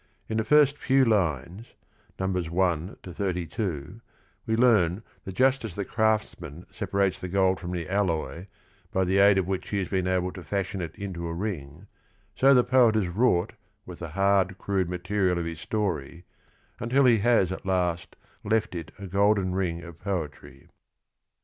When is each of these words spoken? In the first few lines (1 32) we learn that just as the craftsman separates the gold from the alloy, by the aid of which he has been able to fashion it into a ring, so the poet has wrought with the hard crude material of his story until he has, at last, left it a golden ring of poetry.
In 0.27 0.37
the 0.37 0.43
first 0.43 0.79
few 0.79 1.05
lines 1.05 1.75
(1 2.17 2.95
32) 3.03 4.01
we 4.47 4.55
learn 4.55 5.03
that 5.25 5.35
just 5.35 5.63
as 5.63 5.75
the 5.75 5.85
craftsman 5.85 6.65
separates 6.71 7.19
the 7.21 7.27
gold 7.27 7.59
from 7.59 7.69
the 7.71 7.87
alloy, 7.87 8.47
by 8.91 9.03
the 9.03 9.19
aid 9.19 9.37
of 9.37 9.45
which 9.47 9.69
he 9.69 9.77
has 9.77 9.89
been 9.89 10.07
able 10.07 10.31
to 10.31 10.41
fashion 10.41 10.81
it 10.81 10.95
into 10.95 11.27
a 11.27 11.33
ring, 11.35 11.85
so 12.35 12.51
the 12.51 12.63
poet 12.63 12.95
has 12.95 13.09
wrought 13.09 13.53
with 13.85 13.99
the 13.99 14.09
hard 14.17 14.57
crude 14.57 14.89
material 14.89 15.37
of 15.37 15.45
his 15.45 15.59
story 15.61 16.23
until 16.79 17.05
he 17.05 17.19
has, 17.19 17.51
at 17.51 17.63
last, 17.63 18.15
left 18.43 18.73
it 18.73 18.89
a 18.97 19.05
golden 19.05 19.53
ring 19.53 19.83
of 19.83 19.99
poetry. 19.99 20.67